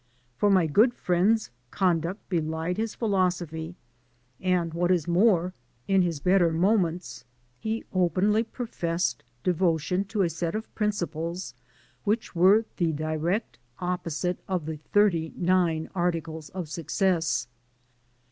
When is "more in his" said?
5.07-6.19